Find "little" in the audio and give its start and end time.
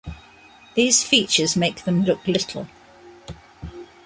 2.25-2.67